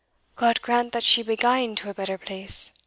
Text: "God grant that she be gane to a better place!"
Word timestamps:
"God 0.35 0.63
grant 0.63 0.93
that 0.93 1.03
she 1.03 1.21
be 1.21 1.35
gane 1.35 1.75
to 1.75 1.91
a 1.91 1.93
better 1.93 2.17
place!" 2.17 2.71